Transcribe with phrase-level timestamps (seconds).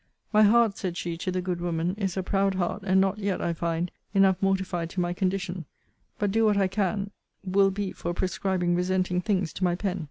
[0.33, 3.39] 'My heart, said she to the good woman, is a proud heart, and not yet,
[3.39, 5.65] I find, enough mortified to my condition;
[6.17, 7.11] but, do what I can,
[7.45, 9.99] will be for prescribing resenting things to my pen.'